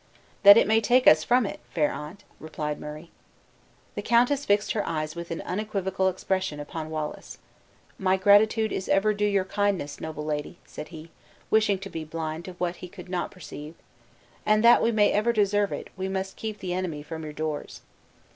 "That 0.41 0.57
it 0.57 0.65
may 0.65 0.81
take 0.81 1.05
us 1.05 1.23
from 1.23 1.45
it, 1.45 1.59
fair 1.75 1.91
aunt," 1.91 2.23
replied 2.39 2.79
Murray. 2.81 3.11
The 3.93 4.01
countess 4.01 4.45
fixed 4.45 4.71
her 4.71 4.83
eyes 4.83 5.15
with 5.15 5.29
an 5.29 5.41
unequivocal 5.41 6.09
expression 6.09 6.59
upon 6.59 6.89
Wallace. 6.89 7.37
"My 7.99 8.17
gratitude 8.17 8.71
is 8.73 8.89
ever 8.89 9.13
due 9.13 9.27
to 9.27 9.31
your 9.31 9.45
kindness, 9.45 9.99
noble 10.01 10.25
lady," 10.25 10.57
said 10.65 10.87
he, 10.87 11.01
still 11.03 11.11
wishing 11.51 11.77
to 11.77 11.89
be 11.91 12.03
blind 12.03 12.45
to 12.45 12.53
what 12.53 12.77
he 12.77 12.87
could 12.87 13.09
not 13.09 13.29
perceive, 13.29 13.75
"and 14.43 14.63
that 14.63 14.81
we 14.81 14.91
may 14.91 15.11
ever 15.11 15.31
deserve 15.31 15.71
it, 15.71 15.91
we 15.95 16.07
must 16.07 16.35
keep 16.35 16.57
the 16.61 16.73
enemy 16.73 17.03
from 17.03 17.21
your 17.23 17.31
doors." 17.33 17.81